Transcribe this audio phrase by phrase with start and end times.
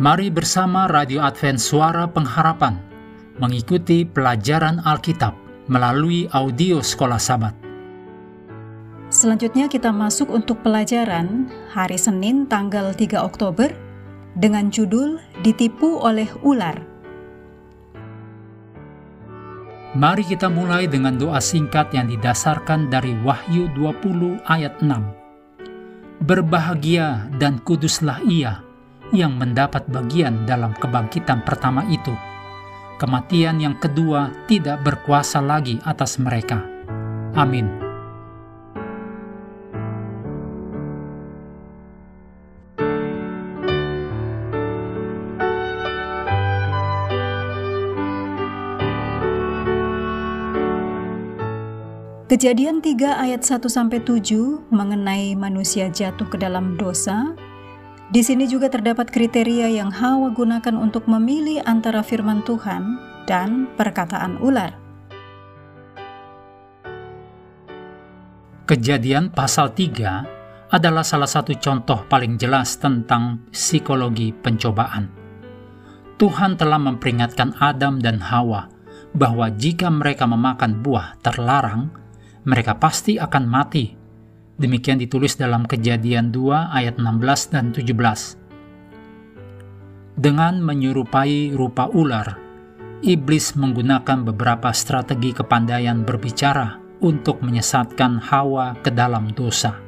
[0.00, 2.80] Mari bersama Radio Advent Suara Pengharapan
[3.36, 5.36] mengikuti pelajaran Alkitab
[5.68, 7.52] melalui audio Sekolah Sabat.
[9.12, 13.76] Selanjutnya kita masuk untuk pelajaran hari Senin tanggal 3 Oktober
[14.40, 16.80] dengan judul Ditipu oleh Ular.
[19.92, 26.24] Mari kita mulai dengan doa singkat yang didasarkan dari Wahyu 20 ayat 6.
[26.24, 28.69] Berbahagia dan kuduslah ia
[29.10, 32.14] yang mendapat bagian dalam kebangkitan pertama itu.
[33.00, 36.60] Kematian yang kedua tidak berkuasa lagi atas mereka.
[37.32, 37.90] Amin.
[52.30, 57.34] Kejadian 3 ayat 1 sampai 7 mengenai manusia jatuh ke dalam dosa
[58.10, 62.98] di sini juga terdapat kriteria yang Hawa gunakan untuk memilih antara firman Tuhan
[63.30, 64.74] dan perkataan ular.
[68.66, 75.10] Kejadian pasal 3 adalah salah satu contoh paling jelas tentang psikologi pencobaan.
[76.18, 78.70] Tuhan telah memperingatkan Adam dan Hawa
[79.14, 81.90] bahwa jika mereka memakan buah terlarang,
[82.42, 83.99] mereka pasti akan mati
[84.60, 88.36] Demikian ditulis dalam Kejadian 2 ayat 16 dan 17.
[90.20, 92.36] Dengan menyerupai rupa ular,
[93.00, 99.80] iblis menggunakan beberapa strategi kepandaian berbicara untuk menyesatkan Hawa ke dalam dosa.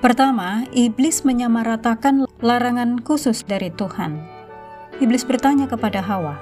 [0.00, 4.16] Pertama, iblis menyamaratakan larangan khusus dari Tuhan.
[5.04, 6.40] Iblis bertanya kepada Hawa.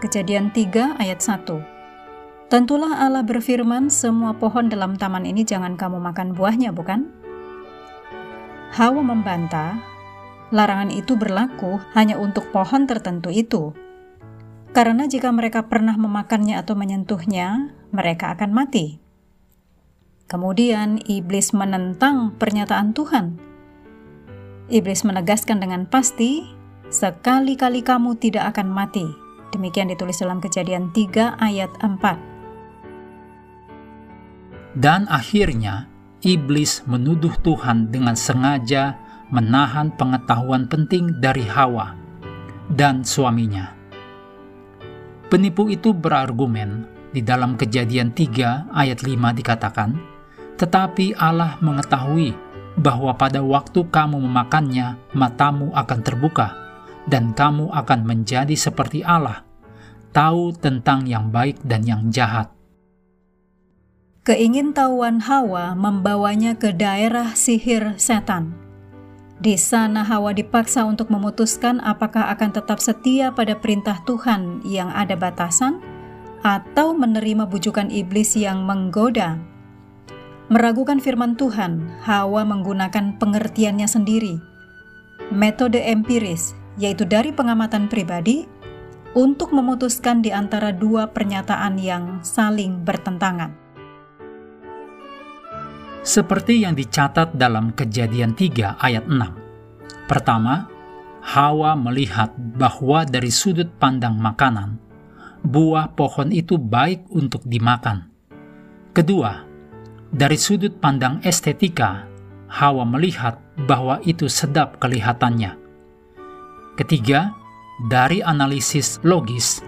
[0.00, 1.71] Kejadian 3 ayat 1.
[2.52, 7.08] Tentulah Allah berfirman, semua pohon dalam taman ini jangan kamu makan buahnya, bukan?
[8.76, 9.80] Hawa membantah,
[10.52, 13.72] larangan itu berlaku hanya untuk pohon tertentu itu.
[14.76, 19.00] Karena jika mereka pernah memakannya atau menyentuhnya, mereka akan mati.
[20.28, 23.40] Kemudian iblis menentang pernyataan Tuhan.
[24.68, 26.44] Iblis menegaskan dengan pasti,
[26.92, 29.08] sekali-kali kamu tidak akan mati.
[29.56, 32.31] Demikian ditulis dalam kejadian 3 ayat 4.
[34.72, 35.88] Dan akhirnya,
[36.24, 38.96] iblis menuduh Tuhan dengan sengaja
[39.28, 41.96] menahan pengetahuan penting dari Hawa
[42.72, 43.72] dan suaminya.
[45.28, 49.90] Penipu itu berargumen di dalam kejadian 3 ayat 5 dikatakan,
[50.56, 52.36] Tetapi Allah mengetahui
[52.76, 56.52] bahwa pada waktu kamu memakannya, matamu akan terbuka,
[57.08, 59.44] dan kamu akan menjadi seperti Allah,
[60.12, 62.52] tahu tentang yang baik dan yang jahat.
[64.22, 68.54] Keingintahuan Hawa membawanya ke daerah sihir setan.
[69.42, 75.18] Di sana Hawa dipaksa untuk memutuskan apakah akan tetap setia pada perintah Tuhan yang ada
[75.18, 75.82] batasan
[76.46, 79.42] atau menerima bujukan iblis yang menggoda.
[80.54, 84.38] Meragukan firman Tuhan, Hawa menggunakan pengertiannya sendiri.
[85.34, 88.46] Metode empiris, yaitu dari pengamatan pribadi,
[89.18, 93.61] untuk memutuskan di antara dua pernyataan yang saling bertentangan
[96.02, 100.10] seperti yang dicatat dalam Kejadian 3 ayat 6.
[100.10, 100.66] Pertama,
[101.22, 104.82] Hawa melihat bahwa dari sudut pandang makanan,
[105.46, 108.10] buah pohon itu baik untuk dimakan.
[108.90, 109.46] Kedua,
[110.10, 112.10] dari sudut pandang estetika,
[112.50, 115.54] Hawa melihat bahwa itu sedap kelihatannya.
[116.74, 117.30] Ketiga,
[117.86, 119.62] dari analisis logis,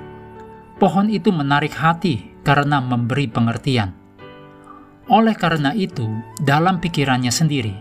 [0.82, 4.03] pohon itu menarik hati karena memberi pengertian.
[5.04, 6.08] Oleh karena itu,
[6.40, 7.76] dalam pikirannya sendiri,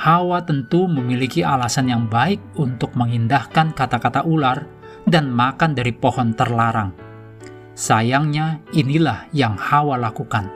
[0.00, 4.64] Hawa tentu memiliki alasan yang baik untuk mengindahkan kata-kata ular
[5.04, 6.94] dan makan dari pohon terlarang.
[7.74, 10.48] Sayangnya, inilah yang Hawa lakukan.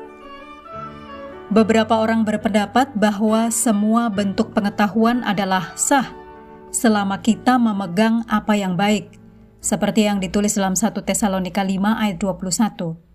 [1.53, 6.09] Beberapa orang berpendapat bahwa semua bentuk pengetahuan adalah sah
[6.73, 9.13] selama kita memegang apa yang baik,
[9.61, 13.14] seperti yang ditulis dalam 1 Tesalonika 5 ayat 21.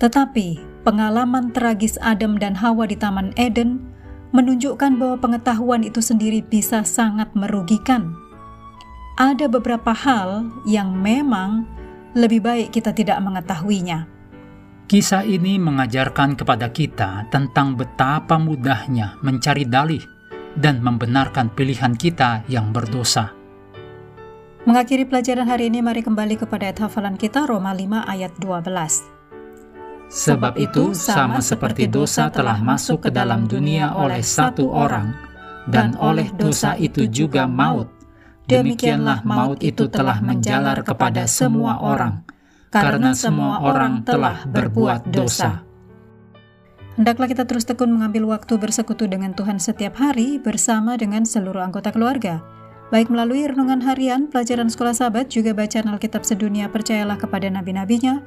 [0.00, 3.84] Tetapi pengalaman tragis Adam dan Hawa di Taman Eden
[4.32, 8.16] menunjukkan bahwa pengetahuan itu sendiri bisa sangat merugikan.
[9.20, 11.68] Ada beberapa hal yang memang
[12.16, 14.08] lebih baik kita tidak mengetahuinya.
[14.88, 20.02] Kisah ini mengajarkan kepada kita tentang betapa mudahnya mencari dalih
[20.58, 23.30] dan membenarkan pilihan kita yang berdosa.
[24.66, 29.19] Mengakhiri pelajaran hari ini, mari kembali kepada ayat hafalan kita Roma 5 ayat 12.
[30.10, 35.14] Sebab itu, sama seperti dosa telah masuk ke dalam dunia oleh satu orang,
[35.70, 37.86] dan oleh dosa itu juga maut,
[38.50, 42.26] demikianlah maut itu telah menjalar kepada semua orang,
[42.74, 45.62] karena semua orang telah berbuat dosa.
[46.98, 51.94] Hendaklah kita terus tekun mengambil waktu bersekutu dengan Tuhan setiap hari bersama dengan seluruh anggota
[51.94, 52.42] keluarga.
[52.90, 58.18] Baik melalui renungan harian, pelajaran sekolah sahabat, juga bacaan Alkitab sedunia percayalah kepada nabi-nabinya,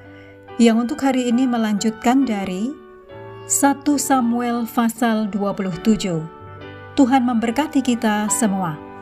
[0.61, 2.77] yang untuk hari ini melanjutkan dari
[3.49, 6.21] 1 Samuel pasal 27.
[6.93, 8.92] Tuhan memberkati kita semua.